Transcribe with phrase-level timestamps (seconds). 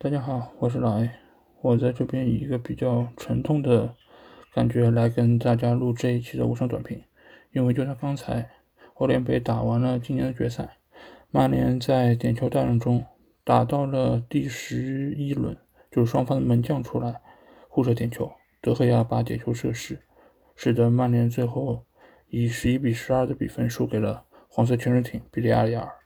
[0.00, 1.10] 大家好，我是老 A，
[1.60, 3.96] 我在这边以一个比较沉痛的
[4.54, 7.02] 感觉来跟大家录这一期的无声短评，
[7.50, 8.48] 因为就在刚才，
[8.94, 10.76] 欧联杯打完了今年的决赛，
[11.32, 13.04] 曼联在点球大战中
[13.42, 15.56] 打到了第十一轮，
[15.90, 17.20] 就是双方的门将出来
[17.68, 18.30] 互射点球，
[18.60, 19.98] 德赫亚把点球射失，
[20.54, 21.84] 使得曼联最后
[22.28, 25.97] 以十一比十二的比分输给了黄色潜水艇比利亚雷亚尔。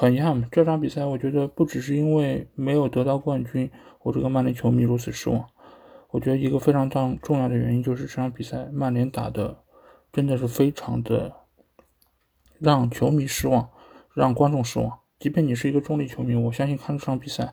[0.00, 3.68] 很遗憾，这场比赛我觉得不只是因为没有得到冠军，
[4.02, 5.44] 我这个曼联球迷如此失望。
[6.10, 9.64] 我觉得一个非常重重要的原因就是这场比赛曼联打的
[10.12, 11.32] 真的是非常的
[12.60, 13.70] 让球迷失望，
[14.14, 15.00] 让观众失望。
[15.18, 17.52] 即便你是一个中立球迷，我相信看这场比赛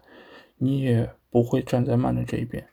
[0.57, 2.67] 你也不会站在曼联这一边。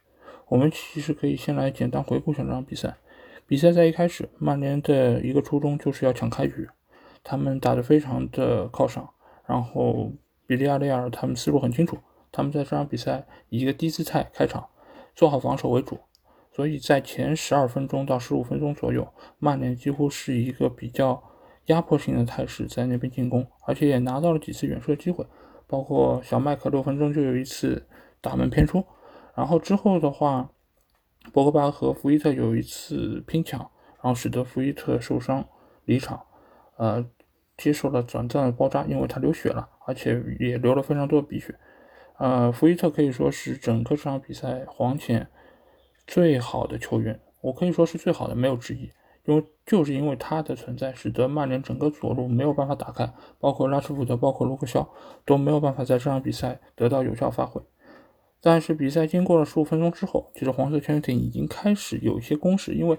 [0.48, 2.98] 我们其实可以先来简单回顾一下这场比赛。
[3.46, 6.68] 比赛在一开始，曼联的一个初衷就是要抢开局，
[7.24, 9.08] 他们打得非常的靠上。
[9.44, 10.12] 然后，
[10.46, 11.98] 比利亚雷尔他们思路很清楚，
[12.30, 14.68] 他们在这场比赛以一个低姿态开场，
[15.14, 15.98] 做好防守为主。
[16.52, 21.22] 所以在前十二分钟到十五分钟左右，曼联几乎是一个比较
[21.66, 25.26] 压迫性的态势在那边进攻，而且也拿到了几次远射机会，
[25.66, 27.86] 包括小麦克六分钟就有一次
[28.20, 28.84] 打门偏出。
[29.34, 30.50] 然后之后的话，
[31.32, 35.44] 博格巴和福伊特有一次拼抢，然后使得福伊特受伤
[35.84, 36.24] 离场。
[36.76, 37.04] 呃。
[37.62, 41.54] 接受了短暂的包扎，因为他流血了，而且也流了非常多的鼻血。
[42.18, 45.28] 呃，福伊特可以说是整个这场比赛黄潜
[46.08, 48.90] 最好的球员，我可以说是最好的，没有之一。
[49.26, 54.92] 因为就是因为他的存在，使得曼联整个左路没有办法打开，包括拉什福德、包括卢克肖
[55.24, 57.62] 都没有办法在这场比赛得到有效发挥。
[58.40, 62.98] 但是比赛经过了十五分钟之后，其实黄色潜水艇已经开始有一些攻势，因为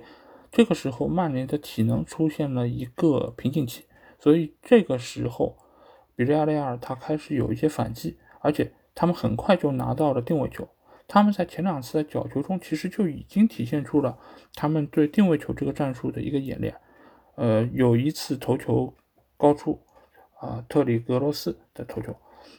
[0.50, 3.84] 这个时候曼联的体能出现了一个瓶颈期。
[4.23, 5.57] 所以这个时候，
[6.16, 10.66] 比利亚雷亚尔他开始有一些反击，而且他们很快就拿到了定位球。
[11.09, 14.17] 他们在前两次的角球中，其实就已经体现出了
[14.55, 16.73] 他们对定位球这个战术的一个演练。
[17.35, 18.94] 呃，有一次头球
[19.35, 19.78] 高出，
[20.39, 22.16] 啊，特里格罗斯的头球。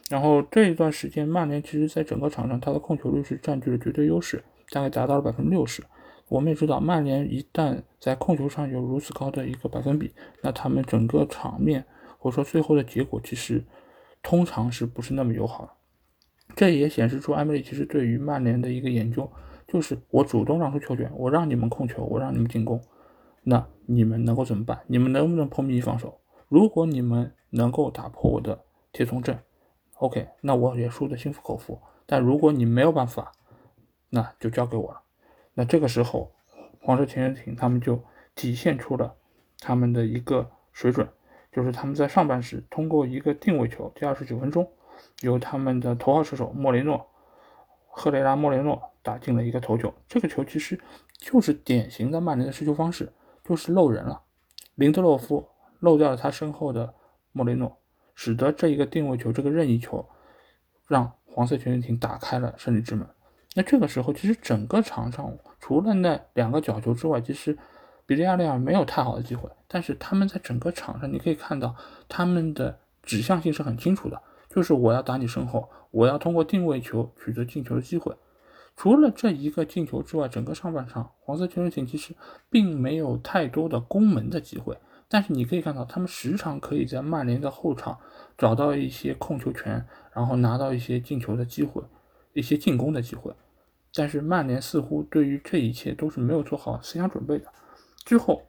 [0.07, 5.83] 然后这一段时间，曼联其实在整个场上，他的控球率是占据了绝对优势，大概达到了百分之六十。
[6.27, 11.85] 我们也知道，曼联一旦在控球上有如此高的一个百分比，那他们整个场面
[12.17, 13.63] 或者说最后的结果，其实
[14.23, 15.77] 通常是不是那么友好？
[16.55, 19.31] 这也显示出埃梅里其实对于曼联的一个研究，
[19.67, 22.81] 就是我主动让出球权，我让你们控球，我让你们进攻，
[23.43, 24.79] 那你们能够怎么办？
[24.87, 26.19] 你们能不能破密防守？
[26.47, 29.37] 如果你们能够打破我的铁桶阵
[29.97, 31.79] ，OK，那我也输得心服口服。
[32.05, 33.31] 但如果你没有办法，
[34.09, 35.01] 那就交给我了。
[35.55, 36.31] 那这个时候，
[36.81, 38.03] 黄色潜水艇他们就
[38.35, 39.15] 体现出了
[39.59, 41.07] 他们的一个水准，
[41.51, 44.69] 就是他们在上半时通过一个定位球，第二十九分钟，
[45.21, 47.07] 由他们的头号射手莫雷诺，
[47.87, 49.93] 赫雷拉莫雷诺打进了一个头球。
[50.09, 50.77] 这个球其实
[51.17, 54.21] 就是典型的曼联的失球方式，就是漏人了，
[54.75, 55.47] 林德洛夫
[55.79, 56.93] 漏掉了他身后的
[57.31, 57.77] 莫雷诺，
[58.13, 60.05] 使得这一个定位球，这个任意球，
[60.85, 63.07] 让黄色潜水艇打开了胜利之门。
[63.55, 67.57] 那这个时候，其实整个场上除了那两个角球之外，其实
[68.05, 69.49] 比利亚雷尔没有太好的机会。
[69.67, 71.73] 但是他们在整个场上，你可以看到
[72.09, 78.13] 他们的指向性是很清楚的，就是我要打你身后，我要通过定位球取得进球的机会。
[78.75, 82.13] 除了这一个进球之外，整个上半场黄色潜水艇其实
[82.49, 84.77] 并没有太多的攻门的机会。
[85.07, 87.97] 但是你可以看到，他们时常可以在曼联的后场
[88.37, 91.81] 找到一些控球权，然后拿到一些进球的机会，
[92.33, 93.33] 一些进攻的机会。
[93.97, 97.45] 但是曼联似乎对于这一切都是没有做好思想准备的。
[98.03, 98.41] 之后，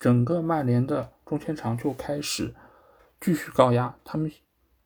[0.00, 2.54] 整个曼联的中前场就开始
[3.20, 4.32] 继续高压，他们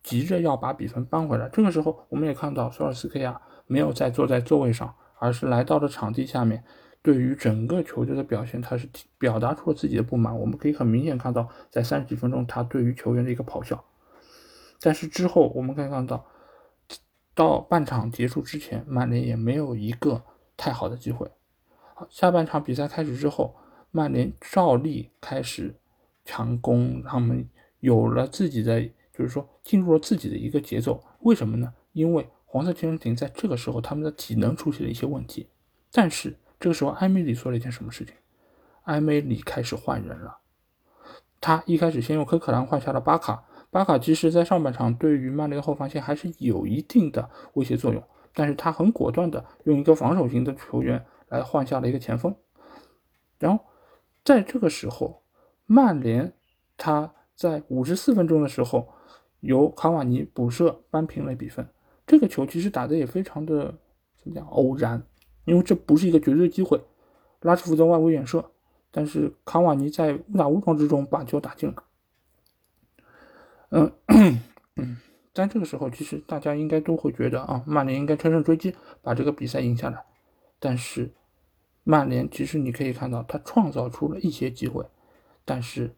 [0.03, 1.47] 急着要把比分扳回来。
[1.49, 6.61] 这个时候，我们也看到索尔斯克亚没有再坐在座位上，而是来到了场地下面，
[7.01, 10.37] 对于整个球队的表现，他是表达出了自己的不满。
[10.37, 13.81] 我们可以很明显看到，在三十几分钟，他对于球员的一个咆哮。
[14.81, 16.25] 但是之后，我们可以看到。
[17.33, 20.21] 到半场结束之前，曼联也没有一个
[20.57, 21.29] 太好的机会。
[21.95, 23.55] 好，下半场比赛开始之后，
[23.91, 25.75] 曼联照例开始
[26.25, 27.47] 强攻，他们
[27.79, 28.81] 有了自己的，
[29.13, 31.03] 就是说进入了自己的一个节奏。
[31.21, 31.73] 为什么呢？
[31.93, 35.47] 因为黄色潜水艇在这个时候他们的体能出现了一些问题。
[35.91, 38.13] 但是这个时候，埃梅里做了一件什么事情？
[38.83, 40.39] 埃梅里开始换人了。
[41.39, 43.45] 他一开始先用科克兰换下了巴卡。
[43.71, 48.03] 巴卡其实，在上半场对于曼联的后防线还是有一定的威胁作用，
[48.33, 52.35] 但是他很果断的用一个防守型的球员来换下了一个前锋，
[53.39, 53.63] 然后
[54.25, 55.23] 在这个时候，
[55.65, 56.33] 曼联
[56.75, 58.89] 他在五十四分钟的时候
[59.39, 61.65] 由卡瓦尼补射扳平了比分，
[62.05, 63.73] 这个球其实打的也非常的
[64.21, 65.01] 怎么讲偶然，
[65.45, 66.79] 因为这不是一个绝对机会。
[67.39, 68.51] 拉什福德外围远射，
[68.91, 71.83] 但是卡瓦尼在误打误撞之中把球打进了。
[73.71, 73.91] 嗯
[74.77, 74.97] 嗯，
[75.33, 80.05] 在这个时候，其实大家应该都会觉得啊，曼联应该乘胜追击，把这个比赛赢下来。
[80.59, 81.11] 但是
[81.83, 84.85] 曼联其实你可以看到，他创造出了一些机会，
[85.43, 85.95] 但是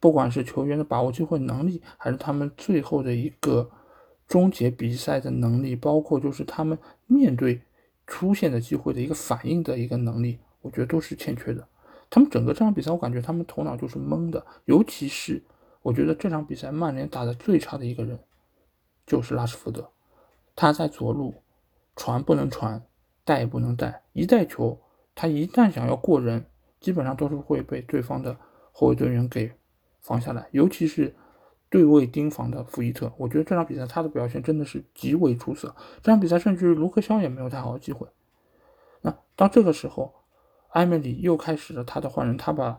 [0.00, 3.70] 不管是球员的把握机会能力，还是他们最后的一个
[4.26, 7.60] 终结比赛的能力，包括就是他们面对
[8.06, 10.38] 出现的机会的一个反应的一个能力。
[10.60, 11.66] 我觉得都是欠缺的。
[12.10, 14.44] 他们整个这场比赛，我感觉他们头脑就是懵的。
[14.64, 15.40] 尤其是
[15.82, 18.18] 我觉得这场比赛曼联打的最差的一个人，
[19.06, 19.90] 就是拉什福德。
[20.54, 21.42] 他在左路
[21.96, 22.82] 传不能传，
[23.24, 24.02] 带也不能带。
[24.12, 24.80] 一带球，
[25.14, 26.44] 他一旦想要过人，
[26.80, 28.36] 基本上都是会被对方的
[28.72, 29.52] 后卫队员给
[30.00, 30.48] 防下来。
[30.52, 31.14] 尤其是
[31.68, 35.74] 对位盯防的福伊特，我觉得这场比赛他的表现真的是极为出色。
[36.02, 38.06] 这场比赛甚至卢克肖也没有太好的机会。
[39.02, 40.14] 那到这个时候。
[40.72, 42.78] 埃梅里又开始了他的换人，他把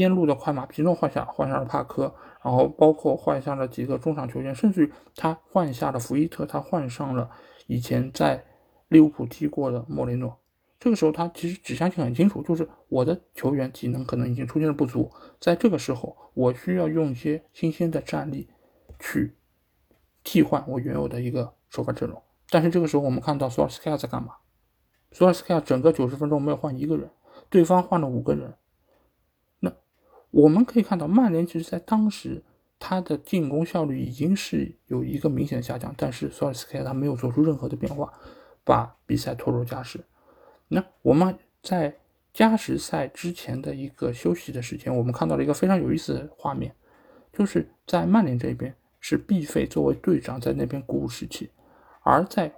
[0.00, 2.10] 边路的快马皮诺换下，换上了帕科，
[2.42, 7.30] 然后包括换下了几个中场球员，甚至于他换下了福伊特，他换上了
[7.66, 8.42] 以前在
[8.88, 10.34] 利物浦踢过的莫雷诺。
[10.78, 18.48] 这个时候他其实指向性很清楚，就是我的球员体能可能已经出现了不足，在这个时候我需要用一些新鲜的战力
[18.98, 19.36] 去
[20.24, 22.22] 替换我原有的一个首发阵容。
[22.48, 24.32] 但是这个时候我们看到索尔斯克亚在干嘛？
[25.12, 27.10] 索尔斯克亚整个九十分钟没有换一个人。
[27.48, 28.54] 对方换了五个人，
[30.30, 32.42] 我们可以看到，曼联其实，在当时
[32.78, 38.12] 他的进攻效率已经是有一个明显的下降，但是索尔斯克亚他没有做出任何的变化，
[38.64, 40.00] 把比赛拖入加时。
[40.68, 41.96] 那我们在
[42.32, 46.74] 加时赛之前的一个休息的时间，我们看到了一个非常有意思的画面，
[47.32, 51.50] 就是在曼联这边是毕费作为队长在那边鼓舞士气，
[52.02, 52.52] 而在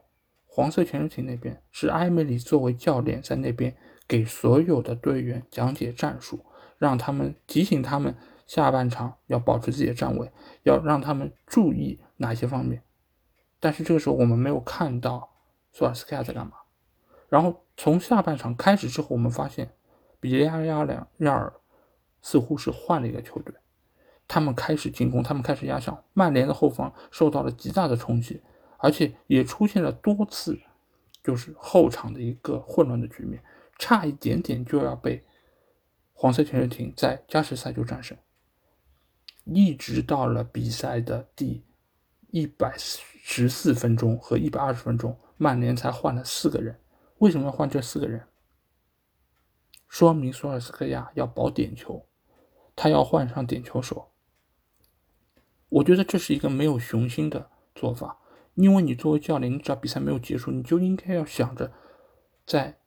[0.45, 3.75] 黄色潜水艇那边是埃梅里作为教练在那边。
[4.09, 6.39] 给所有的队员讲解战术，
[6.83, 10.33] 让他们提醒他们下半场要保持自己的站位，
[10.65, 12.83] 要让他们注意哪些方面。
[13.61, 15.31] 但是这个时候我们没有看到
[15.71, 16.55] 索尔斯克亚在干嘛。
[17.29, 19.71] 然后从下半场开始之后，我们发现
[20.19, 21.53] 比利亚亚两亚尔
[22.21, 23.55] 似乎是换了一个球队，
[24.27, 28.43] 他们开始进攻，他们开始压上曼联的后方，受到了极大的冲击，
[28.79, 30.59] 而且也出现了多次
[31.23, 33.41] 就是后场的一个混乱的局面。
[33.79, 35.25] 差一点点就要被
[36.23, 38.17] 黄色潜水艇在加时赛就战胜，
[39.43, 41.65] 一直到了比赛的第
[42.31, 46.79] 一百十四分钟和一百二十分钟，曼联才换了四个人。
[47.19, 48.25] 为什么要换这四个人？
[49.89, 52.07] 说明索尔斯克亚要保点球，
[52.77, 54.13] 他要换上点球手。
[55.71, 58.21] 我觉得这是一个没有雄心的做法，
[58.55, 61.73] 因为你作为教练，你只要比赛没有结束，你就应该要想着
[62.47, 62.79] 在。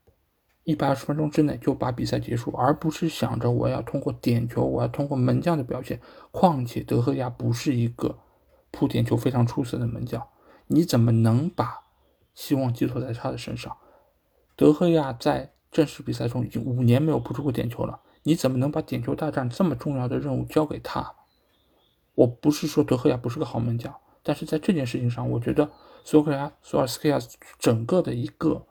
[0.66, 6.02] 一百二十分钟之内就把比赛结束，而不是想着我要通过点球，我要通过门将的表现。
[6.32, 8.18] 况且德赫亚不是一个
[8.72, 10.28] 扑点球非常出色的门将，
[10.68, 11.84] 你怎么能把
[12.34, 13.78] 希望寄托在他的身上？
[14.56, 21.14] 德赫亚在正式比赛中已经五年没有扑出过点球了，你怎么能把点球大战这么重要的任务交给他？
[22.16, 25.70] 我不是说德赫亚不是个好门将，但是在这件事情上，我觉得
[26.04, 27.20] 索克亚索尔斯克亚
[27.60, 28.66] 整个的一个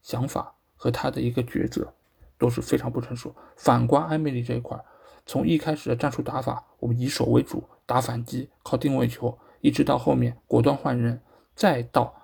[0.00, 0.54] 想法。
[0.80, 1.92] 和他的一个抉择
[2.38, 3.34] 都是非常不成熟。
[3.54, 4.82] 反观埃梅里这一块，
[5.26, 11.20] 从一开始的战术打法，我们以守为主，打反击，靠定位球，一直到后面果断换人，
[11.54, 12.14] 再到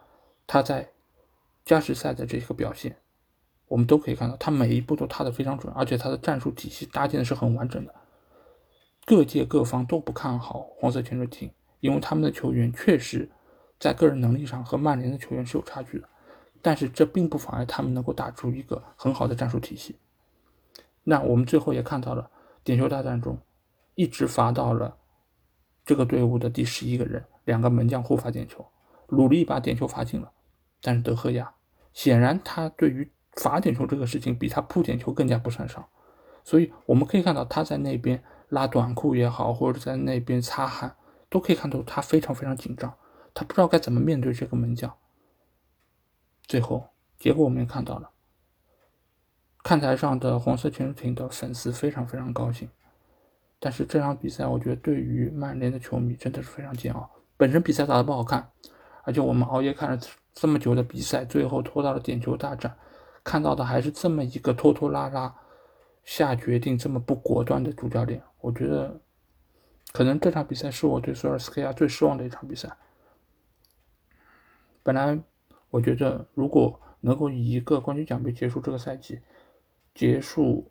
[0.47, 0.89] 他在
[1.67, 2.97] 加时赛的这个表现，
[3.69, 7.95] 我们都可以看到，他每一步都踏得非常准，而且他的战术体系搭建的是很完整的。
[9.05, 13.31] 各界各方都不看好黄色潜水艇，因为他们的球员确实
[13.79, 16.09] 在个人能力上和曼联的球员是有差距的。
[16.67, 20.01] 但是这并不妨碍他们能够打出一个很好的战术体系。
[21.05, 22.29] 那我们最后也看到了
[22.65, 23.39] 点球大战中，
[23.95, 24.97] 一直罚到了
[25.85, 28.67] 这个队伍的第十一个人，两个门将互罚点球，
[29.11, 30.33] 努力把点球罚进了。
[30.83, 31.55] 但是德赫亚
[31.93, 35.87] 显然他对于罚点球这个事情比他扑点球更加不擅长，
[36.43, 40.97] 所以我们可以看到他在那边拉短裤也好，或者在那边擦汗，
[41.29, 42.93] 都可以看到他非常非常紧张，
[43.33, 44.93] 他不知道该怎么面对这个门将。
[46.47, 46.88] 最后
[47.19, 48.11] 结果我们也看到了，
[49.62, 52.69] 看台上的黄色潜水艇的粉丝非常非常高兴，
[53.59, 57.11] 但是这场比赛我觉得对于曼联的球迷真的是非常煎熬。
[57.37, 58.50] 本身比赛打得不好看，
[59.03, 59.99] 而且我们熬夜看了
[60.33, 62.76] 这么久的比赛，最后拖到了点球大战，
[63.25, 65.35] 看到的还是这么一个拖拖拉拉、
[66.05, 68.23] 下决定这么不果断的主教练。
[68.41, 69.00] 我觉得
[69.93, 72.76] 可能这场比赛是我对索尔斯克亚最失望的一场比赛。
[74.83, 75.19] 本来
[75.76, 79.21] 我觉得，如果能够以一个冠军奖杯结束这个赛季，
[79.95, 80.71] 结束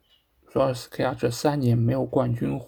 [0.51, 2.59] 索尔斯克亚这三年没有冠军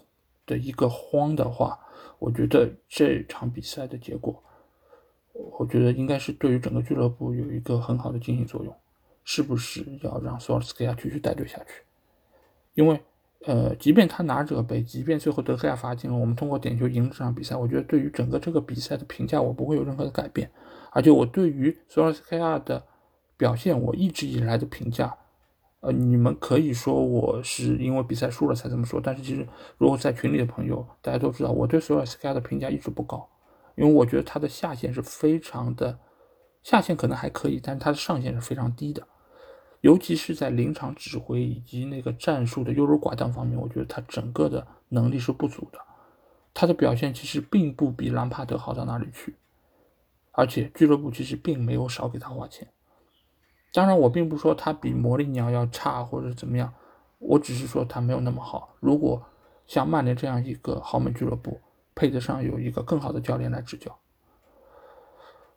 [0.46, 1.76] 的一个荒的话，
[2.20, 4.40] 我觉得这场比赛的结果，
[5.58, 8.72] 我觉得应该是对于整个俱乐部有一个很好的经营作用。
[9.24, 11.82] 是不是要让索尔斯克亚继续带队下去？
[12.74, 13.00] 因为，
[13.46, 20.48] 呃，即便他拿这个杯，即便最后德赫亚罚进了，我们通过点球赢这场比赛，我觉得对于整个这个比赛的评价，我不会有任何的改变。
[20.92, 22.82] 而且我对于索尔斯克亚的
[23.36, 25.16] 表现，我一直以来的评价，
[25.80, 33.28] 呃，你们可以说我是因为比赛输了才这么说，但是其实如果在群里的朋友，大家都知道，我对索尔斯克亚的评价一直不高，
[33.76, 35.98] 因为我觉得他的下限是非常的，
[36.62, 39.06] 下限可能还可以，但是他的上限是非常低的，
[39.82, 45.78] 尤其是在临场指挥以及那个战术的优柔寡断方面，我觉得他整个的能力是不足的，
[46.52, 49.36] 他的表现其实并不比兰帕德好到哪里去。
[50.38, 52.68] 而且俱乐部其实并没有少给他花钱，
[53.72, 56.72] 当然我并不说他比魔力鸟要差或者怎么样，
[57.18, 58.72] 我只是说他没有那么好。
[58.78, 59.20] 如果
[59.66, 61.60] 像曼联这样一个豪门俱乐部
[61.92, 63.98] 配得上有一个更好的教练来执教，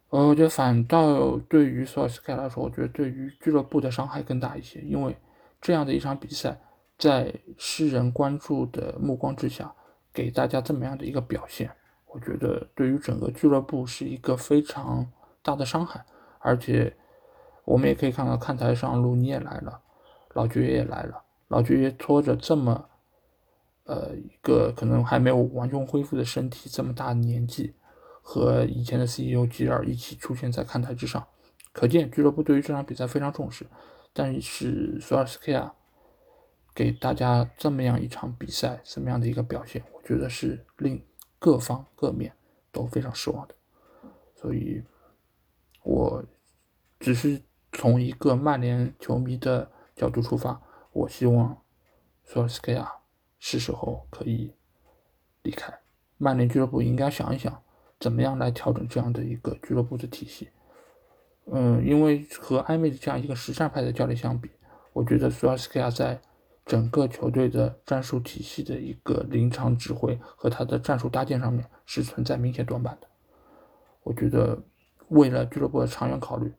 [0.09, 5.15] 呃，我觉得反倒对于索尔斯克亚来说，我觉得对于俱乐部的伤害更大一些，因为
[5.61, 6.59] 这样的一场比赛
[6.97, 9.71] 在世人关注的目光之下，
[10.11, 11.69] 给大家这么样的一个表现。
[12.13, 15.10] 我觉得对于整个俱乐部是一个非常
[15.41, 16.06] 大的伤害，
[16.39, 16.94] 而且
[17.63, 19.82] 我们也可以看到看台上鲁尼也来了，
[20.34, 22.89] 老爵爷也来了，老爵爷拖着这么
[23.86, 27.74] 呃一个可能还没有完全恢复的身体，这么大年纪，
[28.22, 31.25] 和以前的 CEO 吉尔一起出现在看台之上，
[31.72, 33.65] 可见俱乐部对于这场比赛非常重视。
[34.12, 35.74] 但是索尔斯克亚
[36.75, 41.01] 给大家这么样一场比赛，什么样的一个表现，我觉得是令。
[41.41, 42.31] 各方各面
[42.71, 43.55] 都非常失望的，
[44.36, 44.83] 所以，
[45.81, 46.24] 我
[47.00, 51.60] 只是从一个曼联球迷的角度出发，我希望
[52.24, 52.93] 索尔斯克亚
[53.39, 54.53] 是时候可以
[55.41, 55.74] 离开
[56.19, 57.63] 曼联俱乐部，应该想一想
[58.00, 60.51] 怎么样来调整这样的一个俱乐部的体系。
[61.51, 64.51] 嗯，因为和埃梅里这样一个实战派的教练相比，
[64.93, 66.21] 我觉得索尔斯克亚在。
[66.65, 73.08] 整个球队的战术体系的一个临场指挥和他的战术搭建上面是存在明显短板的。
[74.03, 74.58] 我觉得
[75.10, 76.53] 为了俱乐部的长远考虑，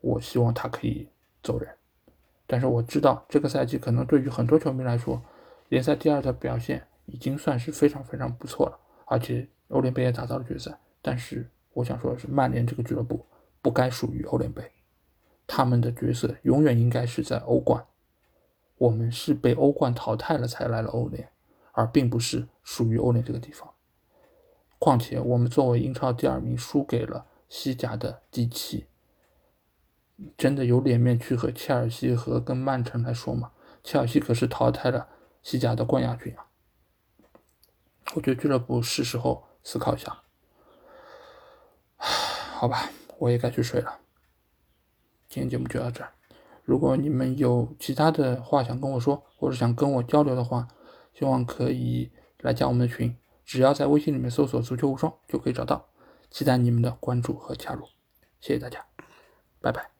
[0.00, 1.08] 我希望他可以
[1.42, 1.68] 走人。
[2.46, 5.22] 但是我知道这个赛季可能对于很多球迷来说，
[5.68, 10.78] 联赛第二的表现已经算是非常非常不错了，而且欧联杯也打到了决赛。
[11.02, 13.24] 但是我想说的是，曼联这个俱乐部
[13.60, 14.62] 不该属于欧联杯，
[15.46, 17.84] 他们的角色永远应该是在欧冠。
[18.78, 21.30] 我们是被欧冠淘汰了才来了欧联，
[21.72, 23.74] 而并不是属于欧联这个地方。
[24.78, 28.86] 况且我们作为英超第二名，输给了西甲的第七，
[30.36, 33.50] 真的有脸面去和切尔西和跟曼城来说吗？
[33.82, 35.08] 切尔西可是淘汰了
[35.42, 36.46] 西甲的冠亚军啊！
[38.14, 40.22] 我觉得俱乐部是时候思考一下。
[41.96, 43.98] 好吧，我也该去睡了。
[45.28, 46.12] 今天节目就到这儿。
[46.68, 50.68] 如果你们有其他的话想跟我说，或者想跟我交流的话，
[51.14, 52.10] 希望可以
[52.40, 55.86] 来加我们的群，只要在微信里面搜索“足球无双”就可以找到。
[56.30, 57.86] 期待你们的关注和加入，
[58.38, 58.84] 谢谢大家，
[59.62, 59.97] 拜拜。